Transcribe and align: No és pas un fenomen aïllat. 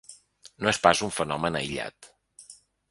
No 0.63 0.71
és 0.71 0.79
pas 0.87 1.03
un 1.09 1.13
fenomen 1.19 1.61
aïllat. 1.61 2.13